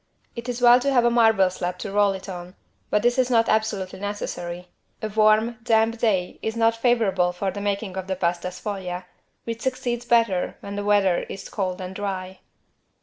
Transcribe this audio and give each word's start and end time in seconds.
It 0.35 0.49
is 0.49 0.63
well 0.63 0.79
to 0.79 0.91
have 0.91 1.05
a 1.05 1.11
marble 1.11 1.51
slab 1.51 1.77
to 1.77 1.91
roll 1.91 2.13
it 2.13 2.27
on 2.27 2.55
but 2.89 3.03
this 3.03 3.19
is 3.19 3.29
not 3.29 3.47
absolutely 3.47 3.99
necessary. 3.99 4.67
A 4.99 5.09
warm, 5.09 5.59
damp 5.61 5.99
day 5.99 6.39
is 6.41 6.55
not 6.55 6.75
favorable 6.75 7.31
for 7.31 7.51
the 7.51 7.61
making 7.61 7.95
of 7.95 8.07
the 8.07 8.15
=Pasta 8.15 8.47
sfoglia=, 8.47 9.05
which 9.43 9.61
succeeds 9.61 10.05
better 10.05 10.57
when 10.61 10.75
the 10.75 10.83
weather 10.83 11.21
is 11.29 11.49
cold 11.49 11.79
and 11.79 11.93
dry. 11.93 12.39